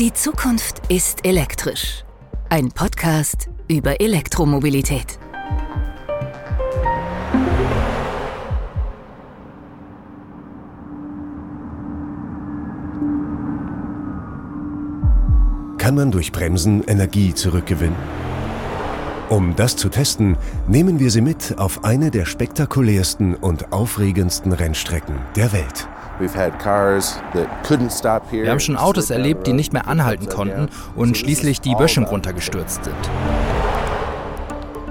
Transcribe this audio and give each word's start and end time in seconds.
Die 0.00 0.14
Zukunft 0.14 0.80
ist 0.88 1.26
elektrisch. 1.26 2.04
Ein 2.48 2.70
Podcast 2.70 3.50
über 3.68 4.00
Elektromobilität. 4.00 5.18
Kann 15.76 15.94
man 15.94 16.10
durch 16.10 16.32
Bremsen 16.32 16.82
Energie 16.84 17.34
zurückgewinnen? 17.34 17.94
Um 19.28 19.54
das 19.54 19.76
zu 19.76 19.90
testen, 19.90 20.38
nehmen 20.66 20.98
wir 20.98 21.10
Sie 21.10 21.20
mit 21.20 21.58
auf 21.58 21.84
eine 21.84 22.10
der 22.10 22.24
spektakulärsten 22.24 23.34
und 23.34 23.70
aufregendsten 23.70 24.52
Rennstrecken 24.54 25.16
der 25.36 25.52
Welt. 25.52 25.86
Wir 26.20 26.34
haben 28.50 28.60
schon 28.60 28.76
Autos 28.76 29.10
erlebt, 29.10 29.46
die 29.46 29.52
nicht 29.52 29.72
mehr 29.72 29.88
anhalten 29.88 30.28
konnten 30.28 30.68
und 30.94 31.16
schließlich 31.16 31.60
die 31.60 31.74
Böschung 31.74 32.04
runtergestürzt 32.04 32.84
sind. 32.84 32.94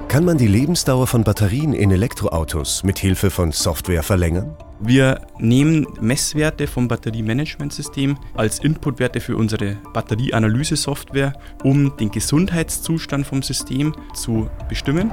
Kann 0.08 0.24
man 0.24 0.38
die 0.38 0.48
Lebensdauer 0.48 1.06
von 1.06 1.22
Batterien 1.22 1.72
in 1.72 1.92
Elektroautos 1.92 2.82
mit 2.82 2.98
Hilfe 2.98 3.30
von 3.30 3.52
Software 3.52 4.02
verlängern? 4.02 4.56
Wir 4.80 5.20
nehmen 5.38 5.86
Messwerte 6.00 6.66
vom 6.66 6.88
Batteriemanagementsystem 6.88 8.18
als 8.34 8.58
Inputwerte 8.58 9.20
für 9.20 9.36
unsere 9.36 9.76
Batterieanalyse-Software, 9.92 11.34
um 11.62 11.96
den 11.98 12.10
Gesundheitszustand 12.10 13.24
vom 13.24 13.42
System 13.42 13.94
zu 14.12 14.50
bestimmen. 14.68 15.12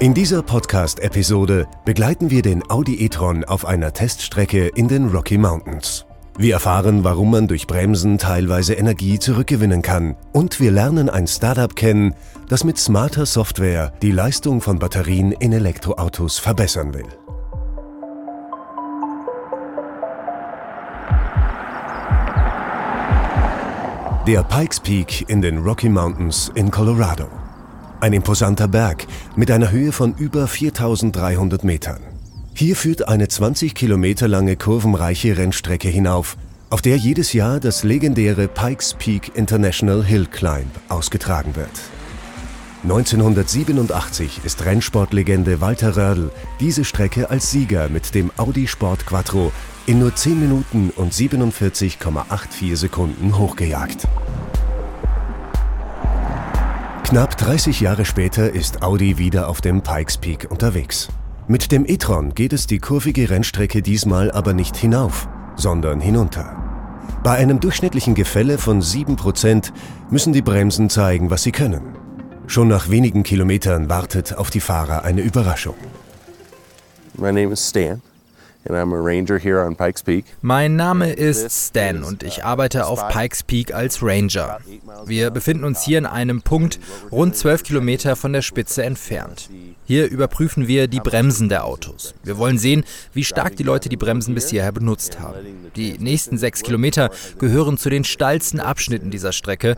In 0.00 0.14
dieser 0.14 0.44
Podcast-Episode 0.44 1.66
begleiten 1.84 2.30
wir 2.30 2.42
den 2.42 2.62
Audi 2.70 3.04
e-tron 3.04 3.42
auf 3.42 3.66
einer 3.66 3.92
Teststrecke 3.92 4.68
in 4.68 4.86
den 4.86 5.08
Rocky 5.08 5.36
Mountains. 5.38 6.06
Wir 6.38 6.54
erfahren, 6.54 7.02
warum 7.02 7.32
man 7.32 7.48
durch 7.48 7.66
Bremsen 7.66 8.16
teilweise 8.16 8.74
Energie 8.74 9.18
zurückgewinnen 9.18 9.82
kann. 9.82 10.14
Und 10.32 10.60
wir 10.60 10.70
lernen 10.70 11.10
ein 11.10 11.26
Startup 11.26 11.74
kennen, 11.74 12.14
das 12.48 12.62
mit 12.62 12.78
smarter 12.78 13.26
Software 13.26 13.92
die 14.00 14.12
Leistung 14.12 14.60
von 14.60 14.78
Batterien 14.78 15.32
in 15.32 15.52
Elektroautos 15.52 16.38
verbessern 16.38 16.94
will. 16.94 17.08
Der 24.28 24.44
Pikes 24.44 24.78
Peak 24.78 25.28
in 25.28 25.42
den 25.42 25.58
Rocky 25.58 25.88
Mountains 25.88 26.52
in 26.54 26.70
Colorado. 26.70 27.26
Ein 28.00 28.12
imposanter 28.12 28.68
Berg 28.68 29.08
mit 29.34 29.50
einer 29.50 29.72
Höhe 29.72 29.90
von 29.90 30.14
über 30.14 30.46
4300 30.46 31.64
Metern. 31.64 31.98
Hier 32.54 32.76
führt 32.76 33.08
eine 33.08 33.26
20 33.26 33.74
Kilometer 33.74 34.28
lange 34.28 34.54
kurvenreiche 34.54 35.36
Rennstrecke 35.36 35.88
hinauf, 35.88 36.36
auf 36.70 36.80
der 36.80 36.96
jedes 36.96 37.32
Jahr 37.32 37.58
das 37.58 37.82
legendäre 37.82 38.46
Pikes 38.46 38.94
Peak 38.94 39.32
International 39.34 40.04
Hill 40.04 40.26
Climb 40.26 40.70
ausgetragen 40.88 41.56
wird. 41.56 41.70
1987 42.84 44.42
ist 44.44 44.64
Rennsportlegende 44.64 45.60
Walter 45.60 45.96
Röhrl 45.96 46.30
diese 46.60 46.84
Strecke 46.84 47.30
als 47.30 47.50
Sieger 47.50 47.88
mit 47.88 48.14
dem 48.14 48.30
Audi 48.36 48.68
Sport 48.68 49.06
Quattro 49.06 49.50
in 49.86 49.98
nur 49.98 50.14
10 50.14 50.38
Minuten 50.38 50.90
und 50.94 51.12
47,84 51.12 52.76
Sekunden 52.76 53.36
hochgejagt. 53.36 54.06
Knapp 57.08 57.38
30 57.38 57.80
Jahre 57.80 58.04
später 58.04 58.52
ist 58.52 58.82
Audi 58.82 59.16
wieder 59.16 59.48
auf 59.48 59.62
dem 59.62 59.80
Pikes 59.80 60.18
Peak 60.18 60.46
unterwegs. 60.50 61.08
Mit 61.46 61.72
dem 61.72 61.86
e-tron 61.86 62.34
geht 62.34 62.52
es 62.52 62.66
die 62.66 62.80
kurvige 62.80 63.30
Rennstrecke 63.30 63.80
diesmal 63.80 64.30
aber 64.30 64.52
nicht 64.52 64.76
hinauf, 64.76 65.26
sondern 65.56 66.00
hinunter. 66.00 66.54
Bei 67.24 67.32
einem 67.32 67.60
durchschnittlichen 67.60 68.14
Gefälle 68.14 68.58
von 68.58 68.82
7% 68.82 69.72
müssen 70.10 70.34
die 70.34 70.42
Bremsen 70.42 70.90
zeigen, 70.90 71.30
was 71.30 71.44
sie 71.44 71.50
können. 71.50 71.96
Schon 72.46 72.68
nach 72.68 72.90
wenigen 72.90 73.22
Kilometern 73.22 73.88
wartet 73.88 74.36
auf 74.36 74.50
die 74.50 74.60
Fahrer 74.60 75.02
eine 75.04 75.22
Überraschung. 75.22 75.76
My 77.16 77.32
name 77.32 77.54
is 77.54 77.66
Stan. 77.66 78.02
Mein 80.42 80.76
Name 80.76 81.12
ist 81.12 81.68
Stan 81.68 82.02
und 82.02 82.22
ich 82.22 82.44
arbeite 82.44 82.86
auf 82.86 83.08
Pikes 83.08 83.42
Peak 83.44 83.72
als 83.72 84.02
Ranger. 84.02 84.58
Wir 85.06 85.30
befinden 85.30 85.64
uns 85.64 85.82
hier 85.82 85.98
in 85.98 86.06
einem 86.06 86.42
Punkt 86.42 86.80
rund 87.12 87.36
12 87.36 87.62
Kilometer 87.62 88.16
von 88.16 88.32
der 88.32 88.42
Spitze 88.42 88.82
entfernt. 88.82 89.48
Hier 89.84 90.10
überprüfen 90.10 90.68
wir 90.68 90.88
die 90.88 91.00
Bremsen 91.00 91.48
der 91.48 91.64
Autos. 91.64 92.14
Wir 92.24 92.36
wollen 92.36 92.58
sehen, 92.58 92.84
wie 93.14 93.24
stark 93.24 93.56
die 93.56 93.62
Leute 93.62 93.88
die 93.88 93.96
Bremsen 93.96 94.34
bis 94.34 94.50
hierher 94.50 94.72
benutzt 94.72 95.20
haben. 95.20 95.70
Die 95.76 95.96
nächsten 95.98 96.36
sechs 96.36 96.62
Kilometer 96.62 97.10
gehören 97.38 97.78
zu 97.78 97.88
den 97.88 98.04
steilsten 98.04 98.60
Abschnitten 98.60 99.10
dieser 99.10 99.32
Strecke. 99.32 99.76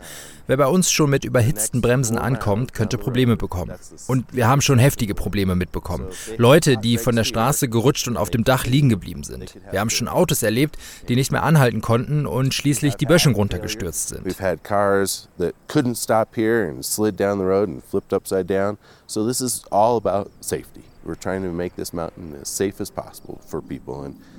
Wer 0.51 0.57
bei 0.57 0.67
uns 0.67 0.91
schon 0.91 1.09
mit 1.09 1.23
überhitzten 1.23 1.79
Bremsen 1.79 2.17
ankommt, 2.17 2.73
könnte 2.73 2.97
Probleme 2.97 3.37
bekommen. 3.37 3.71
Und 4.07 4.25
wir 4.33 4.49
haben 4.49 4.59
schon 4.59 4.79
heftige 4.79 5.15
Probleme 5.15 5.55
mitbekommen. 5.55 6.07
Leute, 6.35 6.75
die 6.75 6.97
von 6.97 7.15
der 7.15 7.23
Straße 7.23 7.69
gerutscht 7.69 8.09
und 8.09 8.17
auf 8.17 8.29
dem 8.29 8.43
Dach 8.43 8.65
liegen 8.65 8.89
geblieben 8.89 9.23
sind. 9.23 9.55
Wir 9.71 9.79
haben 9.79 9.89
schon 9.89 10.09
Autos 10.09 10.43
erlebt, 10.43 10.77
die 11.07 11.15
nicht 11.15 11.31
mehr 11.31 11.43
anhalten 11.43 11.79
konnten 11.79 12.25
und 12.25 12.53
schließlich 12.53 12.95
die 12.95 13.05
Böschung 13.05 13.33
runtergestürzt 13.33 14.09
sind. 14.09 14.25
So 19.07 19.25
this 19.25 19.39
is 19.39 19.63
all 19.71 19.95
about 19.95 20.31
safety. 20.41 20.83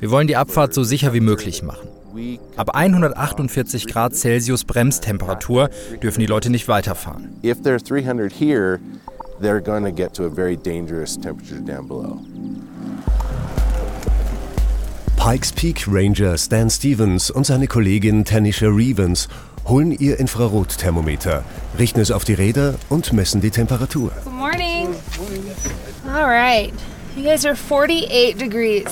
Wir 0.00 0.10
wollen 0.10 0.26
die 0.26 0.36
Abfahrt 0.36 0.74
so 0.74 0.84
sicher 0.84 1.12
wie 1.14 1.20
möglich 1.20 1.62
machen. 1.62 1.88
Ab 2.56 2.74
148 2.74 3.86
Grad 3.86 4.14
Celsius 4.14 4.64
Bremstemperatur 4.64 5.70
dürfen 6.02 6.20
die 6.20 6.26
Leute 6.26 6.50
nicht 6.50 6.68
weiterfahren. 6.68 7.38
If 7.42 7.62
they're 7.62 7.78
300 7.78 8.30
here, 8.30 8.80
they're 9.40 9.62
going 9.62 9.84
to 9.84 9.90
get 9.90 10.12
to 10.14 10.24
a 10.24 10.30
very 10.30 10.56
dangerous 10.56 11.16
temperature 11.16 11.60
down 11.60 11.88
below. 11.88 12.18
Pikes 15.16 15.52
Peak 15.52 15.86
Ranger 15.86 16.36
Stan 16.36 16.68
Stevens 16.68 17.30
und 17.30 17.46
seine 17.46 17.66
Kollegin 17.66 18.24
Tanisha 18.24 18.66
Revens 18.66 19.28
holen 19.66 19.92
ihr 19.92 20.18
Infrarotthermometer, 20.18 21.44
richten 21.78 22.00
es 22.00 22.10
auf 22.10 22.24
die 22.24 22.34
Räder 22.34 22.74
und 22.88 23.12
messen 23.12 23.40
die 23.40 23.50
Temperatur. 23.50 24.10
Good 24.24 24.32
morning. 24.34 24.88
All 26.12 26.26
right. 26.26 26.72
You 27.16 27.22
guys 27.22 27.46
are 27.46 27.54
48 27.54 28.36
degrees. 28.36 28.84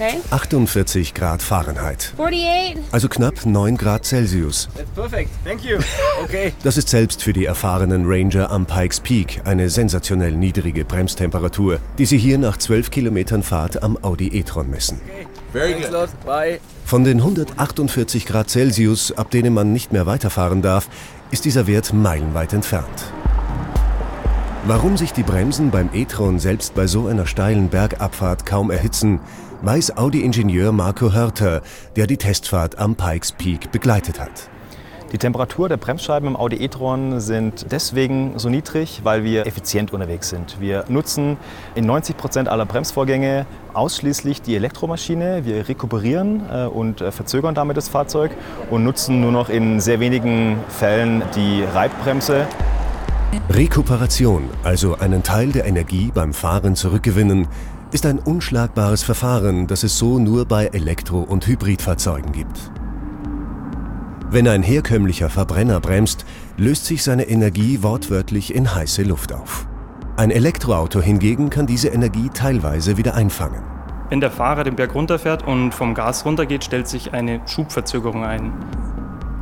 Okay? 0.00 0.18
48 0.30 1.12
Grad 1.12 1.42
Fahrenheit. 1.42 2.14
48? 2.16 2.78
Also 2.90 3.08
knapp 3.08 3.44
9 3.44 3.76
Grad 3.76 4.06
Celsius. 4.06 4.66
That's 4.74 4.90
perfect. 4.92 5.30
Thank 5.44 5.62
you. 5.62 5.78
Okay. 6.24 6.52
Das 6.62 6.76
ist 6.76 6.88
selbst 6.88 7.22
für 7.22 7.32
die 7.32 7.44
erfahrenen 7.46 8.04
Ranger 8.06 8.50
am 8.50 8.66
Pikes 8.66 9.00
Peak 9.00 9.40
eine 9.44 9.68
sensationell 9.70 10.32
niedrige 10.32 10.84
Bremstemperatur, 10.84 11.78
die 11.98 12.06
sie 12.06 12.18
hier 12.18 12.38
nach 12.38 12.56
12 12.56 12.90
Kilometern 12.90 13.42
Fahrt 13.42 13.82
am 13.82 13.98
Audi 14.02 14.28
e-tron 14.28 14.70
messen. 14.70 15.00
Okay. 15.04 15.26
Very 15.52 15.74
good. 15.74 16.08
Bye. 16.24 16.60
Von 16.84 17.04
den 17.04 17.18
148 17.18 18.26
Grad 18.26 18.50
Celsius, 18.50 19.12
ab 19.12 19.30
denen 19.30 19.52
man 19.52 19.72
nicht 19.72 19.92
mehr 19.92 20.06
weiterfahren 20.06 20.62
darf, 20.62 20.88
ist 21.30 21.44
dieser 21.44 21.66
Wert 21.66 21.92
meilenweit 21.92 22.52
entfernt. 22.52 23.12
Warum 24.66 24.98
sich 24.98 25.14
die 25.14 25.22
Bremsen 25.22 25.70
beim 25.70 25.88
e-tron 25.94 26.38
selbst 26.38 26.74
bei 26.74 26.86
so 26.86 27.06
einer 27.06 27.26
steilen 27.26 27.70
Bergabfahrt 27.70 28.44
kaum 28.44 28.70
erhitzen, 28.70 29.18
weiß 29.62 29.96
Audi-Ingenieur 29.96 30.70
Marco 30.72 31.14
Hörter, 31.14 31.62
der 31.96 32.06
die 32.06 32.18
Testfahrt 32.18 32.78
am 32.78 32.94
Pikes 32.94 33.32
Peak 33.32 33.72
begleitet 33.72 34.20
hat. 34.20 34.50
Die 35.12 35.18
Temperatur 35.18 35.70
der 35.70 35.78
Bremsscheiben 35.78 36.28
im 36.28 36.36
Audi 36.36 36.56
e-tron 36.62 37.20
sind 37.20 37.72
deswegen 37.72 38.38
so 38.38 38.50
niedrig, 38.50 39.00
weil 39.02 39.24
wir 39.24 39.46
effizient 39.46 39.94
unterwegs 39.94 40.28
sind. 40.28 40.60
Wir 40.60 40.84
nutzen 40.88 41.38
in 41.74 41.86
90 41.86 42.18
Prozent 42.18 42.48
aller 42.48 42.66
Bremsvorgänge 42.66 43.46
ausschließlich 43.72 44.42
die 44.42 44.56
Elektromaschine. 44.56 45.46
Wir 45.46 45.68
rekuperieren 45.70 46.42
äh, 46.52 46.66
und 46.66 47.00
äh, 47.00 47.10
verzögern 47.10 47.54
damit 47.54 47.78
das 47.78 47.88
Fahrzeug 47.88 48.30
und 48.68 48.84
nutzen 48.84 49.22
nur 49.22 49.32
noch 49.32 49.48
in 49.48 49.80
sehr 49.80 50.00
wenigen 50.00 50.58
Fällen 50.68 51.22
die 51.34 51.64
Reibbremse. 51.64 52.46
Rekuperation, 53.48 54.50
also 54.64 54.98
einen 54.98 55.22
Teil 55.22 55.52
der 55.52 55.64
Energie 55.64 56.10
beim 56.12 56.32
Fahren 56.32 56.74
zurückgewinnen, 56.74 57.46
ist 57.92 58.04
ein 58.04 58.18
unschlagbares 58.18 59.04
Verfahren, 59.04 59.68
das 59.68 59.84
es 59.84 59.98
so 59.98 60.18
nur 60.18 60.46
bei 60.46 60.66
Elektro- 60.66 61.22
und 61.22 61.46
Hybridfahrzeugen 61.46 62.32
gibt. 62.32 62.72
Wenn 64.30 64.48
ein 64.48 64.64
herkömmlicher 64.64 65.28
Verbrenner 65.28 65.78
bremst, 65.78 66.24
löst 66.56 66.86
sich 66.86 67.04
seine 67.04 67.28
Energie 67.28 67.84
wortwörtlich 67.84 68.52
in 68.52 68.74
heiße 68.74 69.04
Luft 69.04 69.32
auf. 69.32 69.66
Ein 70.16 70.32
Elektroauto 70.32 71.00
hingegen 71.00 71.50
kann 71.50 71.66
diese 71.66 71.88
Energie 71.88 72.30
teilweise 72.34 72.96
wieder 72.96 73.14
einfangen. 73.14 73.62
Wenn 74.08 74.20
der 74.20 74.32
Fahrer 74.32 74.64
den 74.64 74.74
Berg 74.74 74.94
runterfährt 74.94 75.46
und 75.46 75.72
vom 75.72 75.94
Gas 75.94 76.24
runtergeht, 76.24 76.64
stellt 76.64 76.88
sich 76.88 77.14
eine 77.14 77.40
Schubverzögerung 77.46 78.24
ein. 78.24 78.52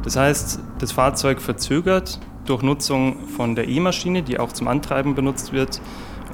Das 0.04 0.16
heißt, 0.16 0.60
das 0.78 0.92
Fahrzeug 0.92 1.40
verzögert 1.40 2.20
durch 2.48 2.62
Nutzung 2.62 3.28
von 3.36 3.54
der 3.54 3.68
E-Maschine, 3.68 4.22
die 4.22 4.38
auch 4.38 4.52
zum 4.52 4.68
Antreiben 4.68 5.14
benutzt 5.14 5.52
wird, 5.52 5.80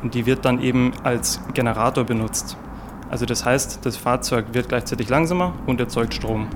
und 0.02 0.14
die 0.14 0.26
wird 0.26 0.44
dann 0.44 0.62
eben 0.62 0.92
als 1.02 1.40
Generator 1.54 2.04
benutzt. 2.04 2.56
Also 3.10 3.26
das 3.26 3.44
heißt, 3.44 3.80
das 3.82 3.96
Fahrzeug 3.96 4.46
wird 4.52 4.68
gleichzeitig 4.68 5.08
langsamer 5.08 5.54
und 5.66 5.80
erzeugt 5.80 6.14
Strom. 6.14 6.48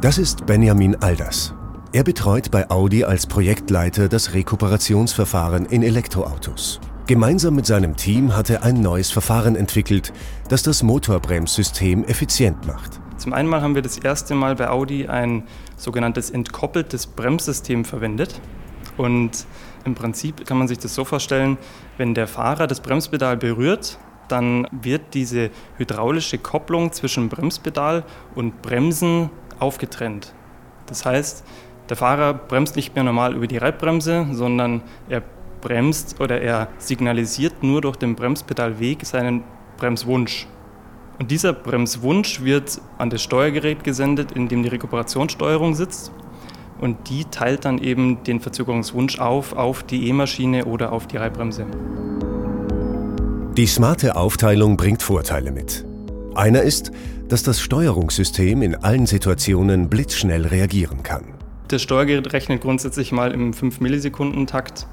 Das 0.00 0.18
ist 0.18 0.46
Benjamin 0.46 0.96
Alders. 0.96 1.54
Er 1.92 2.04
betreut 2.04 2.50
bei 2.50 2.70
Audi 2.70 3.04
als 3.04 3.26
Projektleiter 3.26 4.08
das 4.08 4.32
Rekuperationsverfahren 4.32 5.66
in 5.66 5.82
Elektroautos. 5.82 6.80
Gemeinsam 7.06 7.54
mit 7.54 7.66
seinem 7.66 7.96
Team 7.96 8.34
hat 8.34 8.48
er 8.48 8.62
ein 8.62 8.80
neues 8.80 9.10
Verfahren 9.10 9.56
entwickelt, 9.56 10.12
das 10.48 10.62
das 10.62 10.82
Motorbremssystem 10.82 12.04
effizient 12.04 12.66
macht. 12.66 13.01
Zum 13.22 13.34
einen 13.34 13.54
haben 13.54 13.76
wir 13.76 13.82
das 13.82 13.98
erste 13.98 14.34
Mal 14.34 14.56
bei 14.56 14.68
Audi 14.68 15.06
ein 15.06 15.44
sogenanntes 15.76 16.28
entkoppeltes 16.28 17.06
Bremssystem 17.06 17.84
verwendet. 17.84 18.40
Und 18.96 19.46
im 19.84 19.94
Prinzip 19.94 20.44
kann 20.44 20.58
man 20.58 20.66
sich 20.66 20.80
das 20.80 20.96
so 20.96 21.04
vorstellen, 21.04 21.56
wenn 21.98 22.14
der 22.14 22.26
Fahrer 22.26 22.66
das 22.66 22.80
Bremspedal 22.80 23.36
berührt, 23.36 24.00
dann 24.26 24.66
wird 24.72 25.14
diese 25.14 25.50
hydraulische 25.76 26.38
Kopplung 26.38 26.90
zwischen 26.90 27.28
Bremspedal 27.28 28.02
und 28.34 28.60
Bremsen 28.60 29.30
aufgetrennt. 29.60 30.34
Das 30.86 31.06
heißt, 31.06 31.44
der 31.90 31.96
Fahrer 31.96 32.34
bremst 32.34 32.74
nicht 32.74 32.96
mehr 32.96 33.04
normal 33.04 33.36
über 33.36 33.46
die 33.46 33.58
Reibbremse, 33.58 34.26
sondern 34.32 34.82
er 35.08 35.22
bremst 35.60 36.20
oder 36.20 36.40
er 36.40 36.66
signalisiert 36.78 37.62
nur 37.62 37.82
durch 37.82 37.94
den 37.94 38.16
Bremspedalweg 38.16 39.06
seinen 39.06 39.44
Bremswunsch. 39.76 40.48
Und 41.18 41.30
dieser 41.30 41.52
Bremswunsch 41.52 42.42
wird 42.42 42.80
an 42.98 43.10
das 43.10 43.22
Steuergerät 43.22 43.84
gesendet, 43.84 44.32
in 44.32 44.48
dem 44.48 44.62
die 44.62 44.68
Rekuperationssteuerung 44.70 45.74
sitzt. 45.74 46.10
Und 46.80 47.08
die 47.08 47.24
teilt 47.26 47.64
dann 47.64 47.78
eben 47.78 48.24
den 48.24 48.40
Verzögerungswunsch 48.40 49.20
auf 49.20 49.52
auf 49.52 49.82
die 49.84 50.08
E-Maschine 50.08 50.64
oder 50.64 50.92
auf 50.92 51.06
die 51.06 51.16
Reibbremse. 51.16 51.66
Die 53.56 53.66
smarte 53.66 54.16
Aufteilung 54.16 54.76
bringt 54.76 55.02
Vorteile 55.02 55.52
mit. 55.52 55.84
Einer 56.34 56.62
ist, 56.62 56.90
dass 57.28 57.42
das 57.42 57.60
Steuerungssystem 57.60 58.62
in 58.62 58.74
allen 58.74 59.06
Situationen 59.06 59.88
blitzschnell 59.90 60.46
reagieren 60.46 61.02
kann. 61.02 61.24
Das 61.68 61.82
Steuergerät 61.82 62.32
rechnet 62.32 62.62
grundsätzlich 62.62 63.12
mal 63.12 63.30
im 63.30 63.52
5-Millisekunden-Takt. 63.52 64.86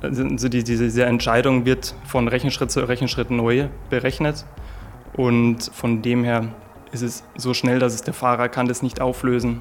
Also 0.00 0.48
die, 0.48 0.62
diese 0.62 1.04
Entscheidung 1.04 1.64
wird 1.64 1.94
von 2.06 2.28
Rechenschritt 2.28 2.70
zu 2.70 2.80
Rechenschritt 2.80 3.30
neu 3.30 3.66
berechnet. 3.90 4.44
Und 5.18 5.70
von 5.74 6.00
dem 6.00 6.22
her 6.22 6.46
ist 6.92 7.02
es 7.02 7.24
so 7.36 7.52
schnell, 7.52 7.80
dass 7.80 7.92
es 7.92 8.02
der 8.02 8.14
Fahrer 8.14 8.48
kann 8.48 8.68
das 8.68 8.82
nicht 8.82 9.00
auflösen. 9.00 9.60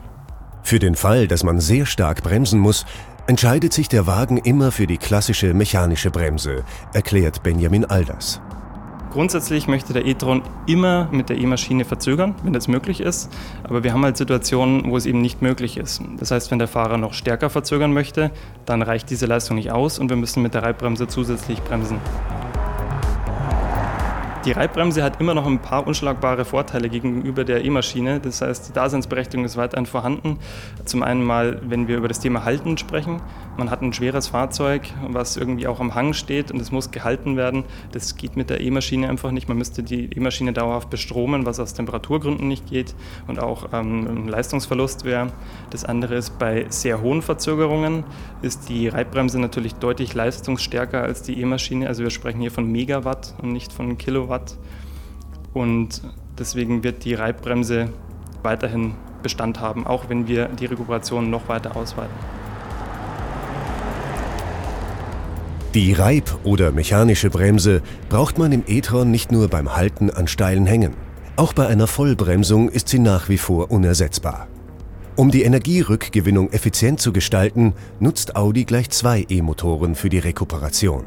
Für 0.61 0.77
den 0.77 0.95
Fall, 0.95 1.27
dass 1.27 1.43
man 1.43 1.59
sehr 1.59 1.87
stark 1.87 2.23
bremsen 2.23 2.59
muss, 2.59 2.85
entscheidet 3.25 3.73
sich 3.73 3.89
der 3.89 4.05
Wagen 4.05 4.37
immer 4.37 4.71
für 4.71 4.85
die 4.85 4.97
klassische 4.97 5.55
mechanische 5.55 6.11
Bremse, 6.11 6.63
erklärt 6.93 7.41
Benjamin 7.41 7.85
Alders. 7.85 8.39
Grundsätzlich 9.11 9.67
möchte 9.67 9.93
der 9.93 10.05
e-tron 10.05 10.43
immer 10.67 11.09
mit 11.11 11.29
der 11.29 11.39
E-Maschine 11.39 11.85
verzögern, 11.85 12.35
wenn 12.43 12.53
das 12.53 12.67
möglich 12.67 13.01
ist. 13.01 13.31
Aber 13.63 13.83
wir 13.83 13.93
haben 13.93 14.03
halt 14.03 14.15
Situationen, 14.15 14.91
wo 14.91 14.97
es 14.97 15.07
eben 15.07 15.21
nicht 15.21 15.41
möglich 15.41 15.77
ist. 15.77 16.03
Das 16.19 16.29
heißt, 16.29 16.51
wenn 16.51 16.59
der 16.59 16.67
Fahrer 16.67 16.99
noch 16.99 17.13
stärker 17.13 17.49
verzögern 17.49 17.93
möchte, 17.93 18.29
dann 18.65 18.83
reicht 18.83 19.09
diese 19.09 19.25
Leistung 19.25 19.55
nicht 19.55 19.71
aus 19.71 19.97
und 19.97 20.09
wir 20.09 20.17
müssen 20.17 20.43
mit 20.43 20.53
der 20.53 20.61
Reibbremse 20.61 21.07
zusätzlich 21.07 21.63
bremsen. 21.63 21.97
Die 24.45 24.51
Reibbremse 24.51 25.03
hat 25.03 25.19
immer 25.19 25.33
noch 25.33 25.45
ein 25.45 25.59
paar 25.59 25.87
unschlagbare 25.87 26.45
Vorteile 26.45 26.89
gegenüber 26.89 27.43
der 27.43 27.65
E-Maschine. 27.65 28.19
Das 28.19 28.41
heißt, 28.41 28.69
die 28.69 28.73
Daseinsberechtigung 28.73 29.45
ist 29.45 29.57
weiterhin 29.57 29.85
vorhanden. 29.85 30.39
Zum 30.85 31.03
einen 31.03 31.23
mal, 31.23 31.59
wenn 31.63 31.87
wir 31.87 31.97
über 31.97 32.07
das 32.07 32.19
Thema 32.19 32.45
Halten 32.45 32.77
sprechen. 32.77 33.21
Man 33.57 33.71
hat 33.71 33.81
ein 33.81 33.91
schweres 33.91 34.27
Fahrzeug, 34.27 34.83
was 35.07 35.35
irgendwie 35.35 35.67
auch 35.67 35.79
am 35.79 35.95
Hang 35.95 36.13
steht 36.13 36.51
und 36.51 36.61
es 36.61 36.71
muss 36.71 36.91
gehalten 36.91 37.35
werden. 37.35 37.63
Das 37.91 38.15
geht 38.15 38.37
mit 38.37 38.49
der 38.49 38.61
E-Maschine 38.61 39.09
einfach 39.09 39.31
nicht. 39.31 39.47
Man 39.47 39.57
müsste 39.57 39.83
die 39.83 40.05
E-Maschine 40.15 40.53
dauerhaft 40.53 40.89
bestromen, 40.89 41.45
was 41.45 41.59
aus 41.59 41.73
Temperaturgründen 41.73 42.47
nicht 42.47 42.67
geht 42.67 42.95
und 43.27 43.39
auch 43.39 43.73
ähm, 43.73 44.07
ein 44.07 44.27
Leistungsverlust 44.27 45.03
wäre. 45.03 45.31
Das 45.71 45.83
andere 45.83 46.15
ist, 46.15 46.37
bei 46.39 46.67
sehr 46.69 47.01
hohen 47.01 47.21
Verzögerungen 47.21 48.03
ist 48.41 48.69
die 48.69 48.87
Reibbremse 48.87 49.39
natürlich 49.39 49.75
deutlich 49.75 50.13
leistungsstärker 50.13 51.01
als 51.01 51.23
die 51.23 51.41
E-Maschine. 51.41 51.87
Also 51.87 52.03
wir 52.03 52.11
sprechen 52.11 52.39
hier 52.39 52.51
von 52.51 52.71
Megawatt 52.71 53.33
und 53.41 53.51
nicht 53.51 53.73
von 53.73 53.97
Kilowatt. 53.97 54.37
Watt. 54.37 54.57
Und 55.53 56.01
deswegen 56.37 56.83
wird 56.83 57.03
die 57.03 57.13
Reibbremse 57.13 57.89
weiterhin 58.43 58.93
Bestand 59.23 59.59
haben, 59.59 59.87
auch 59.87 60.09
wenn 60.09 60.27
wir 60.27 60.47
die 60.47 60.65
Rekuperation 60.65 61.29
noch 61.29 61.49
weiter 61.49 61.75
ausweiten. 61.75 62.13
Die 65.77 65.93
Reib- 65.93 66.39
oder 66.43 66.71
mechanische 66.71 67.29
Bremse 67.29 67.83
braucht 68.09 68.39
man 68.39 68.51
im 68.51 68.63
e-tron 68.65 69.11
nicht 69.11 69.31
nur 69.31 69.47
beim 69.47 69.75
Halten 69.75 70.09
an 70.09 70.27
steilen 70.27 70.65
Hängen. 70.65 70.95
Auch 71.35 71.53
bei 71.53 71.67
einer 71.67 71.85
Vollbremsung 71.85 72.67
ist 72.67 72.87
sie 72.87 72.97
nach 72.97 73.29
wie 73.29 73.37
vor 73.37 73.69
unersetzbar. 73.69 74.47
Um 75.15 75.29
die 75.29 75.43
Energierückgewinnung 75.43 76.51
effizient 76.51 76.99
zu 76.99 77.13
gestalten, 77.13 77.75
nutzt 77.99 78.35
Audi 78.35 78.65
gleich 78.65 78.89
zwei 78.89 79.23
E-Motoren 79.29 79.93
für 79.93 80.09
die 80.09 80.17
Rekuperation. 80.17 81.03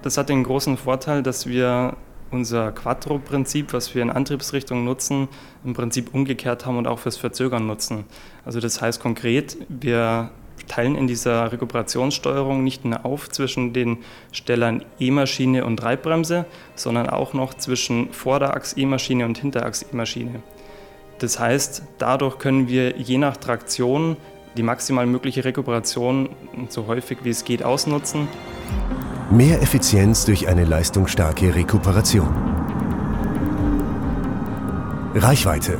Das 0.00 0.16
hat 0.16 0.30
den 0.30 0.42
großen 0.42 0.78
Vorteil, 0.78 1.22
dass 1.22 1.46
wir 1.46 1.98
unser 2.30 2.72
Quattro-Prinzip, 2.72 3.74
was 3.74 3.94
wir 3.94 4.00
in 4.00 4.08
Antriebsrichtung 4.08 4.86
nutzen, 4.86 5.28
im 5.66 5.74
Prinzip 5.74 6.14
umgekehrt 6.14 6.64
haben 6.64 6.78
und 6.78 6.86
auch 6.86 7.00
fürs 7.00 7.18
Verzögern 7.18 7.66
nutzen. 7.66 8.04
Also 8.46 8.58
das 8.58 8.80
heißt 8.80 9.00
konkret, 9.00 9.58
wir 9.68 10.30
teilen 10.68 10.96
in 10.96 11.06
dieser 11.06 11.52
Rekuperationssteuerung 11.52 12.64
nicht 12.64 12.84
nur 12.84 13.04
auf 13.04 13.28
zwischen 13.28 13.72
den 13.72 13.98
Stellern 14.32 14.84
E-Maschine 14.98 15.64
und 15.64 15.82
Reibbremse, 15.82 16.46
sondern 16.74 17.08
auch 17.08 17.32
noch 17.32 17.54
zwischen 17.54 18.12
Vorderachs-E-Maschine 18.12 19.24
und 19.24 19.38
Hinterachs-E-Maschine. 19.38 20.42
Das 21.18 21.38
heißt, 21.38 21.82
dadurch 21.98 22.38
können 22.38 22.68
wir 22.68 22.96
je 22.96 23.18
nach 23.18 23.36
Traktion 23.36 24.16
die 24.56 24.62
maximal 24.62 25.06
mögliche 25.06 25.44
Rekuperation 25.44 26.30
so 26.68 26.86
häufig 26.86 27.18
wie 27.22 27.30
es 27.30 27.44
geht 27.44 27.62
ausnutzen. 27.62 28.28
Mehr 29.30 29.60
Effizienz 29.60 30.24
durch 30.24 30.48
eine 30.48 30.64
leistungsstarke 30.64 31.54
Rekuperation. 31.54 32.34
Reichweite. 35.14 35.78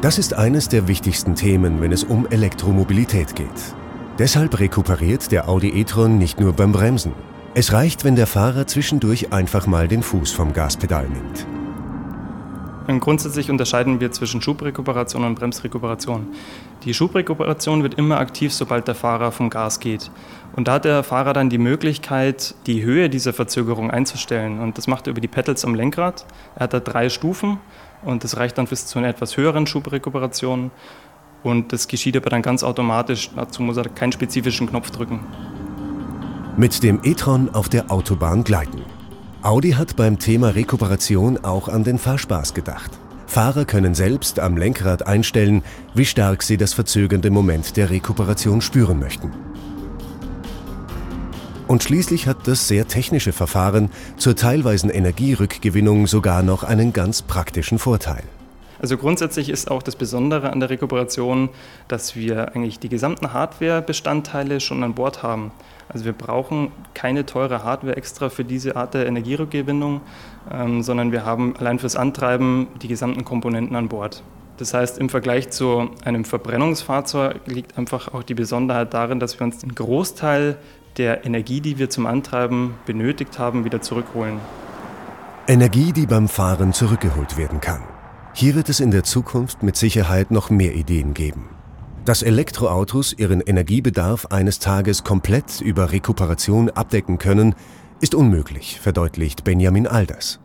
Das 0.00 0.18
ist 0.18 0.34
eines 0.34 0.68
der 0.68 0.88
wichtigsten 0.88 1.34
Themen, 1.34 1.80
wenn 1.80 1.92
es 1.92 2.04
um 2.04 2.26
Elektromobilität 2.26 3.36
geht. 3.36 3.48
Deshalb 4.18 4.58
rekuperiert 4.60 5.32
der 5.32 5.48
Audi 5.48 5.70
e-tron 5.70 6.18
nicht 6.18 6.38
nur 6.38 6.52
beim 6.52 6.70
Bremsen. 6.72 7.12
Es 7.54 7.72
reicht, 7.72 8.04
wenn 8.04 8.14
der 8.14 8.26
Fahrer 8.26 8.66
zwischendurch 8.66 9.32
einfach 9.32 9.66
mal 9.66 9.88
den 9.88 10.02
Fuß 10.02 10.32
vom 10.32 10.52
Gaspedal 10.52 11.08
nimmt. 11.08 11.46
Grundsätzlich 13.00 13.50
unterscheiden 13.50 14.00
wir 14.00 14.12
zwischen 14.12 14.42
Schubrekuperation 14.42 15.24
und 15.24 15.36
Bremsrekuperation. 15.36 16.26
Die 16.84 16.92
Schubrekuperation 16.92 17.82
wird 17.82 17.94
immer 17.94 18.18
aktiv, 18.18 18.52
sobald 18.52 18.86
der 18.86 18.94
Fahrer 18.94 19.32
vom 19.32 19.50
Gas 19.50 19.80
geht. 19.80 20.10
Und 20.56 20.68
da 20.68 20.74
hat 20.74 20.84
der 20.84 21.02
Fahrer 21.02 21.32
dann 21.32 21.48
die 21.48 21.58
Möglichkeit, 21.58 22.54
die 22.66 22.82
Höhe 22.82 23.08
dieser 23.08 23.32
Verzögerung 23.32 23.90
einzustellen. 23.90 24.60
Und 24.60 24.76
das 24.78 24.88
macht 24.88 25.06
er 25.06 25.12
über 25.12 25.20
die 25.20 25.28
Pedals 25.28 25.64
am 25.64 25.74
Lenkrad. 25.74 26.26
Er 26.56 26.64
hat 26.64 26.74
da 26.74 26.80
drei 26.80 27.08
Stufen 27.08 27.58
und 28.02 28.24
das 28.24 28.36
reicht 28.36 28.58
dann 28.58 28.66
bis 28.66 28.86
zu 28.86 28.98
einer 28.98 29.08
etwas 29.08 29.36
höheren 29.36 29.66
Schubrekuperation. 29.66 30.70
Und 31.42 31.72
das 31.72 31.88
geschieht 31.88 32.16
aber 32.16 32.30
dann 32.30 32.42
ganz 32.42 32.62
automatisch. 32.62 33.30
Dazu 33.34 33.62
muss 33.62 33.76
er 33.76 33.88
keinen 33.88 34.12
spezifischen 34.12 34.68
Knopf 34.68 34.90
drücken. 34.90 35.20
Mit 36.56 36.82
dem 36.82 37.00
e-tron 37.02 37.48
auf 37.54 37.68
der 37.68 37.90
Autobahn 37.90 38.44
gleiten. 38.44 38.82
Audi 39.42 39.72
hat 39.72 39.96
beim 39.96 40.18
Thema 40.18 40.54
Rekuperation 40.54 41.38
auch 41.44 41.68
an 41.68 41.82
den 41.82 41.98
Fahrspaß 41.98 42.54
gedacht. 42.54 42.92
Fahrer 43.26 43.64
können 43.64 43.94
selbst 43.94 44.38
am 44.38 44.56
Lenkrad 44.56 45.06
einstellen, 45.06 45.62
wie 45.94 46.04
stark 46.04 46.42
sie 46.42 46.58
das 46.58 46.74
verzögernde 46.74 47.30
Moment 47.30 47.76
der 47.76 47.90
Rekuperation 47.90 48.60
spüren 48.60 49.00
möchten. 49.00 49.32
Und 51.66 51.82
schließlich 51.82 52.26
hat 52.26 52.46
das 52.46 52.68
sehr 52.68 52.86
technische 52.86 53.32
Verfahren 53.32 53.90
zur 54.18 54.36
teilweisen 54.36 54.90
Energierückgewinnung 54.90 56.06
sogar 56.06 56.42
noch 56.42 56.62
einen 56.64 56.92
ganz 56.92 57.22
praktischen 57.22 57.78
Vorteil. 57.78 58.24
Also 58.82 58.98
grundsätzlich 58.98 59.48
ist 59.48 59.70
auch 59.70 59.80
das 59.80 59.94
Besondere 59.94 60.52
an 60.52 60.58
der 60.58 60.68
Rekuperation, 60.68 61.50
dass 61.86 62.16
wir 62.16 62.48
eigentlich 62.56 62.80
die 62.80 62.88
gesamten 62.88 63.32
Hardware-Bestandteile 63.32 64.58
schon 64.58 64.82
an 64.82 64.94
Bord 64.94 65.22
haben. 65.22 65.52
Also 65.88 66.04
wir 66.04 66.12
brauchen 66.12 66.72
keine 66.92 67.24
teure 67.24 67.62
Hardware 67.62 67.96
extra 67.96 68.28
für 68.28 68.44
diese 68.44 68.74
Art 68.74 68.94
der 68.94 69.06
Energierückgewinnung, 69.06 70.00
ähm, 70.50 70.82
sondern 70.82 71.12
wir 71.12 71.24
haben 71.24 71.54
allein 71.56 71.78
fürs 71.78 71.94
Antreiben 71.94 72.66
die 72.82 72.88
gesamten 72.88 73.24
Komponenten 73.24 73.76
an 73.76 73.88
Bord. 73.88 74.24
Das 74.56 74.74
heißt, 74.74 74.98
im 74.98 75.08
Vergleich 75.08 75.50
zu 75.50 75.90
einem 76.04 76.24
Verbrennungsfahrzeug 76.24 77.42
liegt 77.46 77.78
einfach 77.78 78.12
auch 78.12 78.24
die 78.24 78.34
Besonderheit 78.34 78.92
darin, 78.94 79.20
dass 79.20 79.38
wir 79.38 79.44
uns 79.44 79.58
den 79.58 79.76
Großteil 79.76 80.56
der 80.96 81.24
Energie, 81.24 81.60
die 81.60 81.78
wir 81.78 81.88
zum 81.88 82.04
Antreiben 82.06 82.74
benötigt 82.84 83.38
haben, 83.38 83.64
wieder 83.64 83.80
zurückholen. 83.80 84.40
Energie, 85.46 85.92
die 85.92 86.06
beim 86.06 86.26
Fahren 86.26 86.72
zurückgeholt 86.72 87.36
werden 87.36 87.60
kann. 87.60 87.91
Hier 88.34 88.54
wird 88.54 88.70
es 88.70 88.80
in 88.80 88.90
der 88.90 89.04
Zukunft 89.04 89.62
mit 89.62 89.76
Sicherheit 89.76 90.30
noch 90.30 90.48
mehr 90.48 90.74
Ideen 90.74 91.12
geben. 91.12 91.50
Dass 92.06 92.22
Elektroautos 92.22 93.12
ihren 93.12 93.42
Energiebedarf 93.42 94.26
eines 94.30 94.58
Tages 94.58 95.04
komplett 95.04 95.60
über 95.60 95.92
Rekuperation 95.92 96.70
abdecken 96.70 97.18
können, 97.18 97.54
ist 98.00 98.14
unmöglich, 98.14 98.80
verdeutlicht 98.80 99.44
Benjamin 99.44 99.86
Alders. 99.86 100.40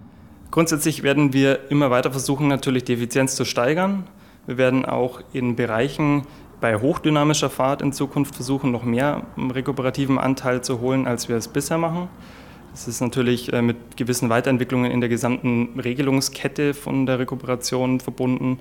Grundsätzlich 0.52 1.02
werden 1.02 1.32
wir 1.32 1.72
immer 1.72 1.90
weiter 1.90 2.12
versuchen, 2.12 2.50
natürlich 2.50 2.84
die 2.84 2.94
Effizienz 2.94 3.36
zu 3.36 3.46
steigern. 3.46 4.04
Wir 4.46 4.58
werden 4.58 4.86
auch 4.86 5.22
in 5.32 5.56
Bereichen 5.56 6.24
bei 6.60 6.76
hochdynamischer 6.76 7.50
Fahrt 7.50 7.82
in 7.82 7.94
Zukunft 7.94 8.36
versuchen, 8.36 8.72
noch 8.72 8.84
mehr 8.84 9.24
rekuperativen 9.38 10.18
Anteil 10.18 10.62
zu 10.62 10.82
holen, 10.82 11.08
als 11.08 11.30
wir 11.30 11.38
es 11.38 11.48
bisher 11.48 11.78
machen. 11.78 12.10
Das 12.78 12.88
ist 12.88 13.02
natürlich 13.02 13.52
äh, 13.52 13.64
mit 13.64 13.98
gewissen 13.98 14.30
Weiterentwicklungen 14.30 14.92
in 14.92 15.00
der 15.02 15.10
gesamten 15.10 15.80
Regelungskette 15.80 16.76
von 16.76 17.08
der 17.08 17.18
Rekuperation 17.18 18.00
verbunden. 18.00 18.60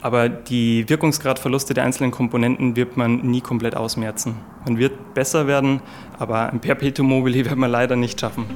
Aber 0.00 0.30
die 0.30 0.88
Wirkungsgradverluste 0.88 1.74
der 1.74 1.84
einzelnen 1.84 2.12
Komponenten 2.12 2.76
wird 2.76 2.96
man 2.96 3.18
nie 3.18 3.42
komplett 3.42 3.76
ausmerzen. 3.76 4.36
Man 4.64 4.78
wird 4.78 5.12
besser 5.12 5.46
werden, 5.46 5.82
aber 6.18 6.50
ein 6.50 6.60
Perpetuum 6.60 7.08
mobile 7.08 7.44
wird 7.44 7.56
man 7.56 7.70
leider 7.70 7.94
nicht 7.94 8.18
schaffen. 8.18 8.46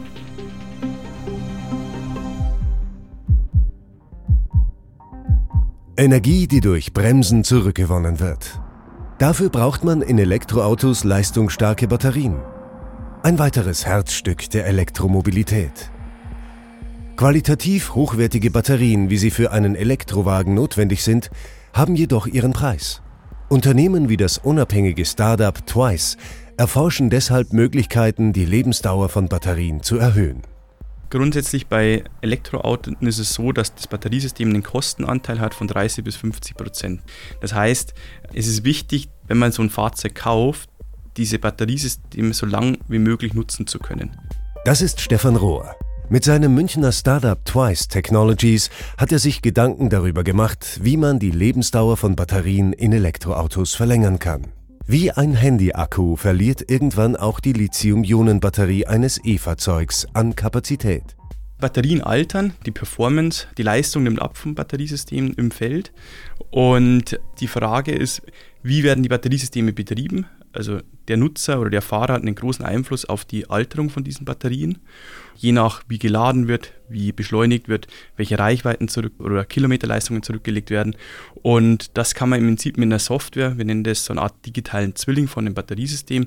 Energie, 5.99 6.49
die 6.49 6.61
durch 6.61 6.95
Bremsen 6.95 7.45
zurückgewonnen 7.45 8.19
wird. 8.19 8.59
Dafür 9.19 9.51
braucht 9.51 9.85
man 9.85 10.01
in 10.01 10.19
Elektroautos 10.19 11.05
leistungsstarke 11.05 11.87
Batterien. 11.87 12.39
Ein 13.21 13.41
weiteres 13.41 13.85
Herzstück 13.85 14.49
der 14.51 14.67
Elektromobilität. 14.67 15.91
Qualitativ 17.17 17.97
hochwertige 17.97 18.53
Batterien, 18.53 19.11
wie 19.11 19.17
sie 19.19 19.33
für 19.33 19.51
einen 19.51 19.75
Elektrowagen 19.75 20.55
notwendig 20.55 21.03
sind, 21.03 21.29
haben 21.73 21.97
jedoch 21.97 22.29
ihren 22.29 22.53
Preis. 22.53 23.03
Unternehmen 23.49 24.09
wie 24.09 24.17
das 24.17 24.39
unabhängige 24.39 25.05
Startup 25.05 25.67
Twice 25.67 26.17
erforschen 26.57 27.11
deshalb 27.11 27.53
Möglichkeiten, 27.53 28.33
die 28.33 28.45
Lebensdauer 28.45 29.09
von 29.09 29.29
Batterien 29.29 29.83
zu 29.83 29.99
erhöhen. 29.99 30.43
Grundsätzlich 31.11 31.67
bei 31.67 32.05
Elektroautos 32.21 32.95
ist 33.01 33.19
es 33.19 33.35
so, 33.35 33.51
dass 33.51 33.75
das 33.75 33.89
Batteriesystem 33.89 34.49
einen 34.49 34.63
Kostenanteil 34.63 35.41
hat 35.41 35.55
von 35.55 35.67
30 35.67 36.05
bis 36.05 36.15
50 36.15 36.57
Prozent. 36.57 37.03
Das 37.41 37.53
heißt, 37.53 37.95
es 38.33 38.47
ist 38.47 38.65
wichtig, 38.65 39.09
wenn 39.27 39.39
man 39.39 39.51
so 39.51 39.63
ein 39.63 39.71
Fahrzeug 39.71 40.15
kauft, 40.15 40.71
diese 41.19 41.39
Batteriesysteme 41.39 42.33
so 42.33 42.47
lang 42.47 42.79
wie 42.89 42.99
möglich 42.99 43.35
nutzen 43.35 43.67
zu 43.67 43.79
können. 43.79 44.17
Das 44.65 44.81
ist 44.81 45.01
Stefan 45.01 45.37
Rohr. 45.37 45.75
Mit 46.11 46.25
seinem 46.25 46.55
Münchner 46.55 46.91
Startup 46.91 47.45
Twice 47.45 47.89
Technologies 47.89 48.71
hat 48.97 49.13
er 49.13 49.19
sich 49.19 49.43
Gedanken 49.43 49.91
darüber 49.91 50.25
gemacht, 50.25 50.81
wie 50.83 50.97
man 50.97 51.19
die 51.19 51.31
Lebensdauer 51.31 51.99
von 51.99 52.17
Batterien 52.17 52.73
in 52.73 52.93
Elektroautos 52.93 53.75
verlängern 53.75 54.19
kann. 54.19 54.47
Wie 54.87 55.11
ein 55.11 55.35
Handy-Akku 55.35 56.17
verliert 56.17 56.71
irgendwann 56.71 57.15
auch 57.15 57.41
die 57.41 57.53
Lithium-Ionen-Batterie 57.53 58.87
eines 58.87 59.23
E-Fahrzeugs 59.23 60.07
an 60.15 60.35
Kapazität. 60.35 61.15
Batterien 61.59 62.01
altern, 62.01 62.55
die 62.65 62.71
Performance, 62.71 63.49
die 63.59 63.65
Leistung 63.65 64.05
nimmt 64.05 64.23
ab 64.23 64.39
vom 64.39 64.55
Batteriesystem 64.55 65.35
im 65.37 65.51
Feld. 65.51 65.93
Und 66.51 67.21
die 67.41 67.49
Frage 67.49 67.93
ist, 67.93 68.23
wie 68.63 68.83
werden 68.83 69.03
die 69.03 69.11
Batteriesysteme 69.11 69.75
betrieben? 69.75 70.25
Also 70.59 70.81
der 71.07 71.17
Nutzer 71.17 71.61
oder 71.61 71.71
der 71.71 71.83
Fahrer 71.83 72.15
hat 72.15 72.23
einen 72.23 72.35
großen 72.35 72.65
Einfluss 72.65 73.05
auf 73.05 73.25
die 73.25 73.49
Alterung 73.49 73.91
von 73.91 74.03
diesen 74.03 74.25
Batterien. 74.25 74.79
Je 75.37 75.53
nach 75.53 75.85
wie 75.87 76.01
geladen 76.01 76.49
wird, 76.49 76.73
wie 76.89 77.13
beschleunigt 77.13 77.69
wird, 77.69 77.87
welche 78.17 78.41
Reichweiten 78.41 78.89
zurück 78.89 79.13
oder 79.21 79.45
Kilometerleistungen 79.45 80.25
zurückgelegt 80.25 80.71
werden. 80.71 80.97
Und 81.43 81.97
das 81.97 82.15
kann 82.17 82.29
man 82.29 82.41
im 82.41 82.47
Prinzip 82.47 82.77
mit 82.77 82.87
einer 82.87 82.99
Software, 82.99 83.57
wir 83.57 83.65
nennen 83.65 83.85
das 83.85 84.05
so 84.05 84.13
eine 84.13 84.21
Art 84.21 84.35
digitalen 84.45 84.97
Zwilling 84.97 85.29
von 85.29 85.45
dem 85.45 85.55
Batteriesystem, 85.55 86.27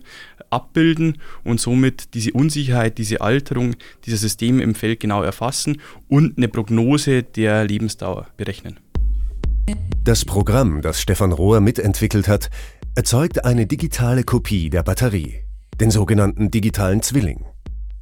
abbilden 0.49 1.17
und 1.43 1.59
somit 1.59 2.13
diese 2.13 2.31
Unsicherheit, 2.31 2.97
diese 2.99 3.19
Alterung 3.19 3.75
dieser 4.05 4.15
Systeme 4.15 4.63
im 4.63 4.75
Feld 4.75 5.01
genau 5.01 5.23
erfassen 5.23 5.81
und 6.07 6.37
eine 6.37 6.47
Prognose 6.47 7.23
der 7.23 7.65
Lebensdauer 7.65 8.27
berechnen. 8.37 8.79
Das 10.05 10.23
Programm, 10.23 10.81
das 10.81 11.01
Stefan 11.01 11.33
Rohr 11.33 11.59
mitentwickelt 11.59 12.29
hat, 12.29 12.49
erzeugt 12.95 13.45
eine 13.45 13.67
digitale 13.67 14.23
Kopie 14.23 14.69
der 14.69 14.83
Batterie, 14.83 15.39
den 15.79 15.91
sogenannten 15.91 16.51
digitalen 16.51 17.01
Zwilling. 17.01 17.45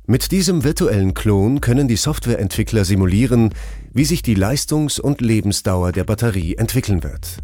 Mit 0.08 0.31
diesem 0.31 0.63
virtuellen 0.63 1.13
Klon 1.13 1.62
können 1.62 1.88
die 1.88 1.96
Softwareentwickler 1.96 2.84
simulieren, 2.84 3.53
wie 3.93 4.05
sich 4.05 4.24
die 4.24 4.34
Leistungs- 4.34 5.00
und 5.00 5.22
Lebensdauer 5.22 5.91
der 5.91 6.05
Batterie 6.05 6.55
entwickeln 6.55 7.03
wird. 7.03 7.38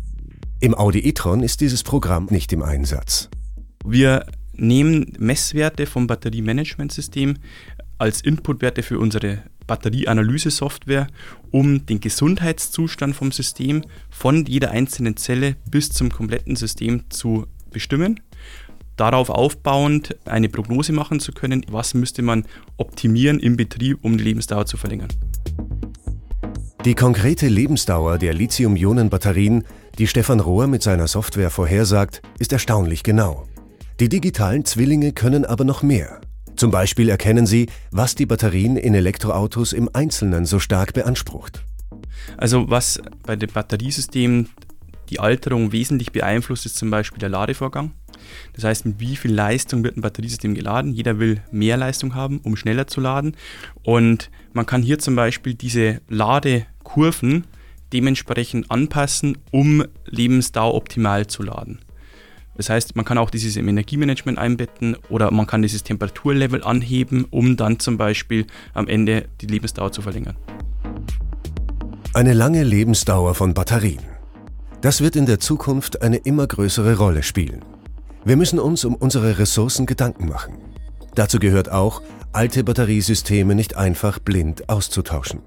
Im 0.60 0.74
Audi 0.74 1.00
e-tron 1.00 1.44
ist 1.44 1.62
dieses 1.62 1.84
Programm 1.84 2.28
nicht 2.32 2.52
im 2.52 2.64
Einsatz. 2.64 3.30
Wir 3.86 4.26
nehmen 4.54 5.14
Messwerte 5.20 5.86
vom 5.86 6.08
Batteriemanagementsystem 6.08 7.38
als 8.00 8.22
Inputwerte 8.22 8.82
für 8.82 8.98
unsere 8.98 9.44
Batterieanalyse-Software, 9.68 11.08
um 11.52 11.86
den 11.86 12.00
Gesundheitszustand 12.00 13.16
vom 13.16 13.32
System 13.32 13.84
von 14.10 14.46
jeder 14.46 14.72
einzelnen 14.72 15.18
Zelle 15.18 15.56
bis 15.70 15.90
zum 15.90 16.12
kompletten 16.12 16.56
System 16.56 17.04
zu 17.10 17.48
bestimmen. 17.72 18.22
Darauf 18.96 19.30
aufbauend 19.30 20.16
eine 20.26 20.48
Prognose 20.48 20.94
machen 20.94 21.20
zu 21.20 21.34
können, 21.34 21.66
was 21.70 21.94
müsste 21.94 22.22
man 22.22 22.46
optimieren 22.78 23.40
im 23.40 23.58
Betrieb, 23.58 24.00
um 24.04 24.18
die 24.18 24.24
Lebensdauer 24.24 24.66
zu 24.66 24.78
verlängern. 24.78 25.10
Die 26.86 26.94
konkrete 26.94 27.48
Lebensdauer 27.48 28.20
der 28.20 28.34
Lithium-Ionen-Batterien, 28.34 29.64
die 29.98 30.08
Stefan 30.08 30.40
Rohr 30.40 30.68
mit 30.68 30.84
seiner 30.84 31.08
Software 31.08 31.50
vorhersagt, 31.50 32.22
ist 32.38 32.54
erstaunlich 32.54 33.02
genau. 33.02 33.48
Die 34.00 34.08
digitalen 34.08 34.66
Zwillinge 34.66 35.12
können 35.12 35.46
aber 35.46 35.64
noch 35.64 35.82
mehr. 35.82 36.22
Zum 36.56 36.72
Beispiel 36.72 37.10
erkennen 37.10 37.46
sie, 37.46 37.68
was 37.92 38.16
die 38.16 38.26
Batterien 38.26 38.78
in 38.78 38.94
Elektroautos 38.94 39.74
im 39.74 39.90
Einzelnen 39.94 40.46
so 40.46 40.60
stark 40.60 40.94
beansprucht. 40.94 41.64
Also 42.38 42.70
was 42.70 43.02
bei 43.24 43.36
den 43.36 43.52
Batteriesystemen 43.52 44.50
die 45.10 45.20
Alterung 45.20 45.72
wesentlich 45.72 46.12
beeinflusst, 46.12 46.66
ist 46.66 46.78
zum 46.78 46.90
Beispiel 46.90 47.20
der 47.20 47.30
Ladevorgang. 47.30 47.92
Das 48.54 48.64
heißt, 48.64 48.86
mit 48.86 49.00
wie 49.00 49.16
viel 49.16 49.34
Leistung 49.34 49.84
wird 49.84 49.98
ein 49.98 50.02
Batteriesystem 50.02 50.56
geladen? 50.56 50.94
Jeder 50.94 51.20
will 51.20 51.42
mehr 51.52 51.78
Leistung 51.78 52.16
haben, 52.16 52.40
um 52.40 52.56
schneller 52.56 52.88
zu 52.88 53.02
laden. 53.02 53.36
Und 53.84 54.32
man 54.54 54.66
kann 54.66 54.82
hier 54.82 54.98
zum 54.98 55.16
Beispiel 55.16 55.54
diese 55.54 56.02
Ladekurven 56.08 57.46
dementsprechend 57.94 58.72
anpassen, 58.72 59.38
um 59.52 59.86
Lebensdauer 60.06 60.74
optimal 60.74 61.28
zu 61.28 61.44
laden. 61.44 61.80
Das 62.56 62.70
heißt, 62.70 62.96
man 62.96 63.06
kann 63.06 63.18
auch 63.18 63.30
dieses 63.30 63.56
im 63.58 63.68
Energiemanagement 63.68 64.38
einbetten 64.38 64.98
oder 65.10 65.32
man 65.32 65.46
kann 65.46 65.62
dieses 65.62 65.84
Temperaturlevel 65.84 66.64
anheben, 66.64 67.26
um 67.30 67.58
dann 67.58 67.80
zum 67.80 67.98
Beispiel 67.98 68.48
am 68.74 68.88
Ende 68.88 69.26
die 69.42 69.48
Lebensdauer 69.48 69.92
zu 69.92 70.02
verlängern. 70.02 70.36
Eine 72.14 72.34
lange 72.34 72.64
Lebensdauer 72.64 73.36
von 73.36 73.54
Batterien. 73.54 74.04
Das 74.82 75.02
wird 75.02 75.16
in 75.16 75.26
der 75.26 75.40
Zukunft 75.40 76.02
eine 76.02 76.18
immer 76.18 76.48
größere 76.48 76.98
Rolle 76.98 77.24
spielen. 77.24 77.66
Wir 78.24 78.38
müssen 78.38 78.60
uns 78.60 78.86
um 78.86 78.96
unsere 78.96 79.38
Ressourcen 79.38 79.86
Gedanken 79.86 80.28
machen. 80.30 80.58
Dazu 81.16 81.40
gehört 81.40 81.72
auch, 81.72 82.02
alte 82.32 82.64
Batteriesysteme 82.64 83.56
nicht 83.56 83.76
einfach 83.78 84.20
blind 84.20 84.70
auszutauschen. 84.70 85.42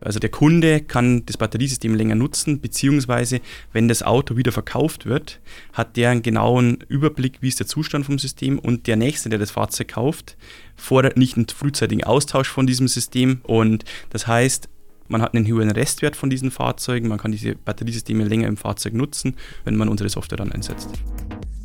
Also 0.00 0.18
der 0.18 0.30
Kunde 0.30 0.80
kann 0.80 1.24
das 1.26 1.36
Batteriesystem 1.36 1.94
länger 1.94 2.14
nutzen, 2.14 2.60
beziehungsweise 2.60 3.40
wenn 3.72 3.88
das 3.88 4.02
Auto 4.02 4.36
wieder 4.36 4.52
verkauft 4.52 5.06
wird, 5.06 5.40
hat 5.72 5.96
der 5.96 6.10
einen 6.10 6.22
genauen 6.22 6.78
Überblick, 6.88 7.38
wie 7.40 7.48
ist 7.48 7.60
der 7.60 7.66
Zustand 7.66 8.06
vom 8.06 8.18
System 8.18 8.58
und 8.58 8.86
der 8.86 8.96
Nächste, 8.96 9.28
der 9.28 9.38
das 9.38 9.50
Fahrzeug 9.50 9.88
kauft, 9.88 10.36
fordert 10.76 11.16
nicht 11.16 11.36
einen 11.36 11.48
frühzeitigen 11.48 12.04
Austausch 12.04 12.48
von 12.48 12.66
diesem 12.66 12.88
System 12.88 13.40
und 13.42 13.84
das 14.10 14.26
heißt, 14.26 14.68
man 15.08 15.22
hat 15.22 15.34
einen 15.34 15.46
höheren 15.46 15.72
Restwert 15.72 16.16
von 16.16 16.30
diesen 16.30 16.50
Fahrzeugen, 16.50 17.08
man 17.08 17.18
kann 17.18 17.32
diese 17.32 17.56
Batteriesysteme 17.56 18.24
länger 18.24 18.46
im 18.46 18.56
Fahrzeug 18.56 18.94
nutzen, 18.94 19.36
wenn 19.64 19.76
man 19.76 19.88
unsere 19.88 20.08
Software 20.08 20.38
dann 20.38 20.52
einsetzt. 20.52 20.88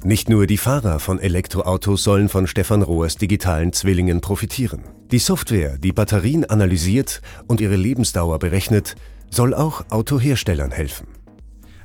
Nicht 0.05 0.29
nur 0.29 0.45
die 0.45 0.59
Fahrer 0.59 0.99
von 0.99 1.17
Elektroautos 1.17 2.03
sollen 2.03 2.29
von 2.29 2.45
Stefan 2.45 2.83
Rohrs 2.83 3.17
digitalen 3.17 3.73
Zwillingen 3.73 4.21
profitieren. 4.21 4.83
Die 5.09 5.17
Software, 5.17 5.79
die 5.79 5.93
Batterien 5.93 6.45
analysiert 6.45 7.23
und 7.47 7.59
ihre 7.59 7.75
Lebensdauer 7.75 8.37
berechnet, 8.37 8.93
soll 9.31 9.55
auch 9.55 9.83
Autoherstellern 9.89 10.69
helfen. 10.69 11.07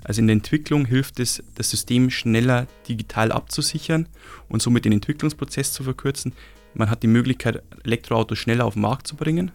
Also 0.04 0.20
in 0.20 0.26
der 0.26 0.34
Entwicklung 0.34 0.84
hilft 0.84 1.18
es, 1.18 1.42
das 1.54 1.70
System 1.70 2.10
schneller 2.10 2.66
digital 2.86 3.32
abzusichern 3.32 4.06
und 4.50 4.60
somit 4.60 4.84
den 4.84 4.92
Entwicklungsprozess 4.92 5.72
zu 5.72 5.82
verkürzen. 5.82 6.34
Man 6.74 6.90
hat 6.90 7.02
die 7.02 7.06
Möglichkeit, 7.06 7.62
Elektroautos 7.84 8.36
schneller 8.36 8.66
auf 8.66 8.74
den 8.74 8.82
Markt 8.82 9.06
zu 9.06 9.16
bringen. 9.16 9.50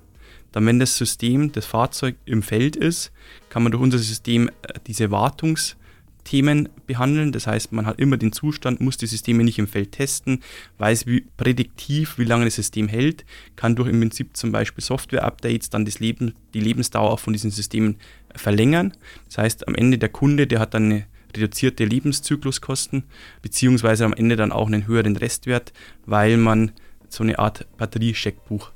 Dann, 0.53 0.65
wenn 0.65 0.79
das 0.79 0.97
System, 0.97 1.51
das 1.51 1.67
Fahrzeug 1.67 2.15
im 2.25 2.41
Feld 2.41 2.75
ist, 2.75 3.11
kann 3.49 3.61
man 3.61 3.71
durch 3.71 3.83
unser 3.83 3.99
System 3.99 4.49
äh, 4.63 4.79
diese 4.87 5.11
Wartungs- 5.11 5.75
Themen 6.25 6.67
behandeln. 6.87 7.31
Das 7.31 7.47
heißt, 7.47 7.71
man 7.71 7.85
hat 7.85 7.99
immer 7.99 8.17
den 8.17 8.33
Zustand, 8.33 8.81
muss 8.81 8.97
die 8.97 9.07
Systeme 9.07 9.45
nicht 9.45 9.57
im 9.57 9.67
Feld 9.67 9.93
testen, 9.93 10.41
weiß 10.77 11.07
wie 11.07 11.21
prädiktiv, 11.37 12.17
wie 12.17 12.25
lange 12.25 12.43
das 12.43 12.55
System 12.55 12.89
hält, 12.89 13.23
kann 13.55 13.75
durch 13.75 13.89
im 13.89 14.01
Prinzip 14.01 14.35
zum 14.35 14.51
Beispiel 14.51 14.83
Software-Updates 14.83 15.69
dann 15.69 15.85
das 15.85 15.99
Leben, 15.99 16.35
die 16.53 16.59
Lebensdauer 16.59 17.17
von 17.17 17.31
diesen 17.31 17.51
Systemen 17.51 17.95
verlängern. 18.35 18.93
Das 19.27 19.37
heißt, 19.37 19.67
am 19.67 19.75
Ende 19.75 19.97
der 19.97 20.09
Kunde, 20.09 20.47
der 20.47 20.59
hat 20.59 20.73
dann 20.73 20.85
eine 20.85 21.05
reduzierte 21.35 21.85
Lebenszykluskosten, 21.85 23.03
beziehungsweise 23.41 24.05
am 24.05 24.13
Ende 24.13 24.35
dann 24.35 24.51
auch 24.51 24.67
einen 24.67 24.87
höheren 24.87 25.15
Restwert, 25.15 25.73
weil 26.05 26.37
man 26.37 26.71
so 27.07 27.23
eine 27.23 27.39
Art 27.39 27.67
Batteriescheckbuch. 27.77 28.71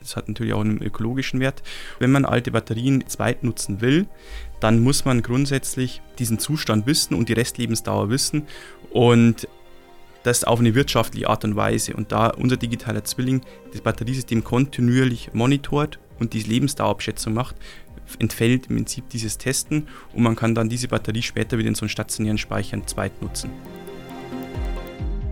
Das 0.00 0.16
hat 0.16 0.28
natürlich 0.28 0.52
auch 0.52 0.60
einen 0.60 0.82
ökologischen 0.82 1.40
Wert. 1.40 1.62
Wenn 1.98 2.10
man 2.10 2.24
alte 2.24 2.50
Batterien 2.50 3.06
zweit 3.06 3.42
nutzen 3.44 3.80
will, 3.80 4.06
dann 4.60 4.80
muss 4.80 5.04
man 5.04 5.22
grundsätzlich 5.22 6.02
diesen 6.18 6.38
Zustand 6.38 6.86
wissen 6.86 7.14
und 7.14 7.28
die 7.28 7.34
Restlebensdauer 7.34 8.10
wissen 8.10 8.46
und 8.90 9.46
das 10.22 10.44
auf 10.44 10.60
eine 10.60 10.74
wirtschaftliche 10.74 11.28
Art 11.28 11.44
und 11.44 11.56
Weise. 11.56 11.94
Und 11.94 12.12
da 12.12 12.28
unser 12.28 12.56
digitaler 12.56 13.04
Zwilling 13.04 13.42
das 13.72 13.80
Batteriesystem 13.80 14.44
kontinuierlich 14.44 15.30
monitort 15.32 15.98
und 16.18 16.32
die 16.32 16.42
Lebensdauerabschätzung 16.42 17.32
macht, 17.32 17.56
entfällt 18.18 18.66
im 18.66 18.76
Prinzip 18.76 19.08
dieses 19.10 19.38
Testen 19.38 19.88
und 20.12 20.22
man 20.22 20.36
kann 20.36 20.54
dann 20.54 20.68
diese 20.68 20.88
Batterie 20.88 21.22
später 21.22 21.58
wieder 21.58 21.68
in 21.68 21.74
so 21.74 21.82
einen 21.82 21.90
stationären 21.90 22.38
Speicher 22.38 22.84
zweit 22.86 23.22
nutzen. 23.22 23.50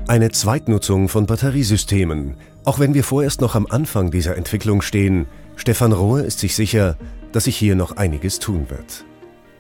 Eine 0.09 0.31
Zweitnutzung 0.31 1.11
von 1.11 1.27
Batteriesystemen. 1.27 2.39
Auch 2.65 2.79
wenn 2.79 2.95
wir 2.95 3.05
vorerst 3.05 3.43
noch 3.43 3.55
am 3.55 3.67
Anfang 3.67 4.11
dieser 4.11 4.39
Entwicklung 4.39 4.81
stehen, 4.81 5.27
Stefan 5.55 5.93
Rohr 5.93 6.25
ist 6.25 6.39
sich 6.39 6.57
sicher, 6.57 6.97
dass 7.33 7.45
sich 7.45 7.59
hier 7.59 7.77
noch 7.77 7.99
einiges 7.99 8.39
tun 8.39 8.71
wird. 8.71 9.05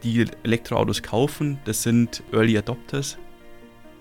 Die 0.05 0.25
Elektroautos 0.45 1.03
kaufen, 1.03 1.59
das 1.67 1.83
sind 1.83 2.23
Early 2.33 2.57
Adopters, 2.57 3.19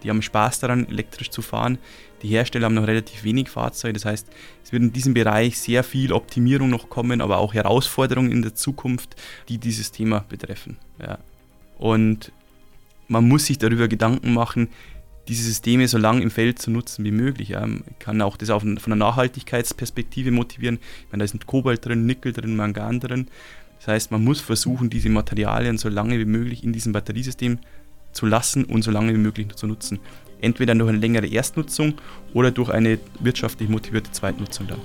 die 0.03 0.09
haben 0.09 0.21
Spaß 0.21 0.61
daran, 0.61 0.87
elektrisch 0.87 1.31
zu 1.31 1.41
fahren. 1.41 1.79
Die 2.21 2.29
Hersteller 2.29 2.67
haben 2.67 2.75
noch 2.75 2.87
relativ 2.87 3.25
wenig 3.25 3.49
Fahrzeuge, 3.49 3.95
das 3.95 4.05
heißt, 4.05 4.27
es 4.63 4.71
wird 4.71 4.83
in 4.83 4.93
diesem 4.93 5.13
Bereich 5.13 5.59
sehr 5.59 5.83
viel 5.83 6.13
Optimierung 6.13 6.69
noch 6.69 6.89
kommen, 6.89 7.19
aber 7.19 7.39
auch 7.39 7.53
Herausforderungen 7.53 8.31
in 8.31 8.41
der 8.41 8.55
Zukunft, 8.55 9.17
die 9.49 9.57
dieses 9.57 9.91
Thema 9.91 10.23
betreffen. 10.29 10.77
Ja. 10.97 11.17
Und 11.77 12.31
man 13.09 13.27
muss 13.27 13.47
sich 13.47 13.57
darüber 13.57 13.89
Gedanken 13.89 14.33
machen, 14.33 14.69
diese 15.27 15.43
Systeme 15.43 15.87
so 15.87 15.97
lange 15.97 16.21
im 16.21 16.31
Feld 16.31 16.59
zu 16.59 16.71
nutzen 16.71 17.03
wie 17.03 17.11
möglich. 17.11 17.51
Man 17.51 17.83
kann 17.99 18.21
auch 18.21 18.37
das 18.37 18.49
auf, 18.49 18.61
von 18.61 18.77
einer 18.85 18.95
Nachhaltigkeitsperspektive 18.95 20.31
motivieren. 20.31 20.79
Ich 21.05 21.11
meine, 21.11 21.25
da 21.25 21.25
ist 21.25 21.45
Kobalt 21.45 21.85
drin, 21.85 22.05
Nickel 22.05 22.33
drin, 22.33 22.55
Mangan 22.55 22.99
drin. 22.99 23.27
Das 23.79 23.87
heißt, 23.87 24.11
man 24.11 24.23
muss 24.23 24.41
versuchen, 24.41 24.89
diese 24.89 25.09
Materialien 25.09 25.77
so 25.77 25.89
lange 25.89 26.17
wie 26.19 26.25
möglich 26.25 26.63
in 26.63 26.73
diesem 26.73 26.93
Batteriesystem 26.93 27.59
zu 28.11 28.25
lassen 28.25 28.63
und 28.65 28.83
so 28.83 28.91
lange 28.91 29.13
wie 29.13 29.17
möglich 29.17 29.47
zu 29.55 29.67
nutzen. 29.67 29.99
Entweder 30.41 30.75
durch 30.75 30.89
eine 30.89 30.99
längere 30.99 31.27
Erstnutzung 31.27 31.95
oder 32.33 32.51
durch 32.51 32.69
eine 32.69 32.99
wirtschaftlich 33.19 33.69
motivierte 33.69 34.11
Zweitnutzung 34.11 34.67
dann. 34.67 34.79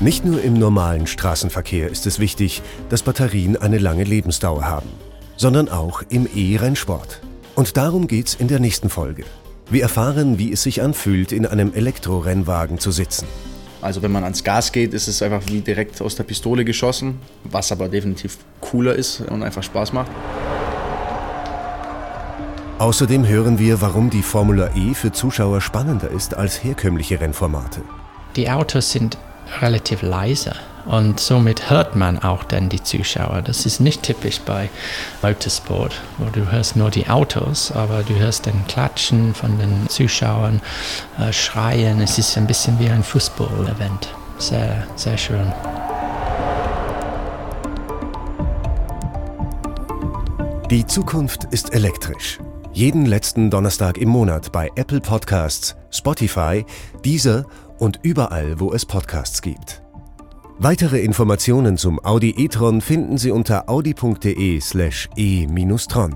Nicht 0.00 0.24
nur 0.24 0.42
im 0.42 0.54
normalen 0.54 1.06
Straßenverkehr 1.06 1.88
ist 1.88 2.06
es 2.06 2.18
wichtig, 2.18 2.62
dass 2.88 3.02
Batterien 3.02 3.56
eine 3.56 3.78
lange 3.78 4.04
Lebensdauer 4.04 4.64
haben, 4.64 4.88
sondern 5.36 5.68
auch 5.68 6.02
im 6.08 6.28
E-Rennsport. 6.34 7.20
Und 7.54 7.76
darum 7.76 8.06
geht's 8.08 8.34
in 8.34 8.48
der 8.48 8.58
nächsten 8.58 8.88
Folge. 8.88 9.24
Wir 9.70 9.82
erfahren, 9.82 10.38
wie 10.38 10.52
es 10.52 10.62
sich 10.62 10.82
anfühlt, 10.82 11.32
in 11.32 11.46
einem 11.46 11.72
Elektrorennwagen 11.72 12.78
zu 12.78 12.90
sitzen. 12.90 13.26
Also 13.80 14.02
wenn 14.02 14.12
man 14.12 14.24
ans 14.24 14.42
Gas 14.42 14.72
geht, 14.72 14.92
ist 14.94 15.08
es 15.08 15.22
einfach 15.22 15.42
wie 15.46 15.60
direkt 15.60 16.00
aus 16.00 16.16
der 16.16 16.24
Pistole 16.24 16.64
geschossen, 16.64 17.20
was 17.44 17.70
aber 17.70 17.88
definitiv 17.88 18.38
cooler 18.60 18.94
ist 18.94 19.20
und 19.20 19.42
einfach 19.42 19.62
Spaß 19.62 19.92
macht. 19.92 20.10
Außerdem 22.78 23.26
hören 23.26 23.58
wir, 23.58 23.80
warum 23.80 24.10
die 24.10 24.22
Formula 24.22 24.74
E 24.74 24.94
für 24.94 25.12
Zuschauer 25.12 25.60
spannender 25.60 26.10
ist 26.10 26.34
als 26.34 26.64
herkömmliche 26.64 27.20
Rennformate. 27.20 27.82
Die 28.36 28.50
Autos 28.50 28.90
sind 28.90 29.16
relativ 29.60 30.02
leise 30.02 30.54
und 30.84 31.20
somit 31.20 31.70
hört 31.70 31.96
man 31.96 32.18
auch 32.18 32.44
dann 32.44 32.68
die 32.68 32.82
Zuschauer. 32.82 33.42
Das 33.42 33.66
ist 33.66 33.80
nicht 33.80 34.02
typisch 34.02 34.40
bei 34.40 34.68
Motorsport, 35.22 36.00
wo 36.18 36.26
du 36.30 36.50
hörst 36.50 36.76
nur 36.76 36.90
die 36.90 37.08
Autos, 37.08 37.72
aber 37.72 38.02
du 38.02 38.14
hörst 38.14 38.46
den 38.46 38.66
Klatschen 38.66 39.34
von 39.34 39.58
den 39.58 39.88
Zuschauern, 39.88 40.60
äh, 41.18 41.32
Schreien. 41.32 42.00
Es 42.00 42.18
ist 42.18 42.36
ein 42.36 42.46
bisschen 42.46 42.78
wie 42.78 42.88
ein 42.88 43.02
Fußball-Event. 43.02 44.08
Sehr, 44.38 44.86
sehr 44.96 45.16
schön. 45.16 45.52
Die 50.70 50.86
Zukunft 50.86 51.44
ist 51.52 51.72
elektrisch. 51.72 52.38
Jeden 52.72 53.06
letzten 53.06 53.50
Donnerstag 53.50 53.98
im 53.98 54.08
Monat 54.08 54.50
bei 54.50 54.68
Apple 54.74 55.00
Podcasts, 55.00 55.76
Spotify, 55.92 56.66
Deezer 57.04 57.44
und 57.78 58.00
überall, 58.02 58.58
wo 58.58 58.72
es 58.72 58.84
Podcasts 58.84 59.40
gibt. 59.40 59.83
Weitere 60.58 61.00
Informationen 61.00 61.76
zum 61.76 61.98
Audi 62.04 62.30
e-tron 62.30 62.80
finden 62.80 63.18
Sie 63.18 63.32
unter 63.32 63.68
audi.de/slash 63.68 65.10
e-tron. 65.16 66.14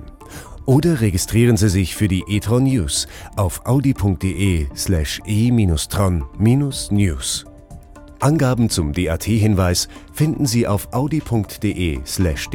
Oder 0.64 1.01
registrieren 1.01 1.57
Sie 1.57 1.68
sich 1.68 1.96
für 1.96 2.07
die 2.07 2.22
e-tron 2.29 2.62
News 2.62 3.09
auf 3.35 3.66
audi.de/slash 3.66 5.20
e-tron-news. 5.27 5.85
Angaben 8.20 8.70
zum 8.70 8.92
DAT-Hinweis 8.92 9.88
finden 10.12 10.46
Sie 10.46 10.68
auf 10.68 10.92
audi.de/slash 10.92 12.48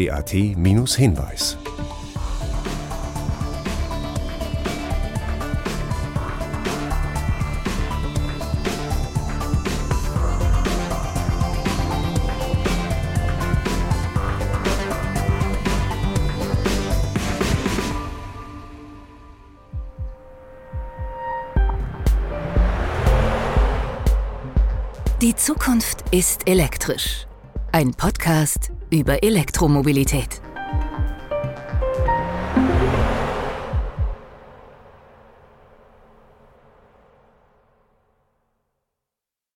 Zukunft 25.46 26.06
ist 26.12 26.48
elektrisch. 26.48 27.28
Ein 27.74 27.94
Podcast 27.94 28.72
über 28.90 29.24
Elektromobilität. 29.24 30.43